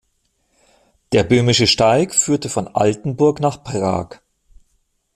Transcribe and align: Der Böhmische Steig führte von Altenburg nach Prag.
Der 1.11 1.21
Böhmische 1.23 1.67
Steig 1.67 2.15
führte 2.15 2.49
von 2.49 2.67
Altenburg 2.67 3.39
nach 3.39 3.63
Prag. 3.63 4.15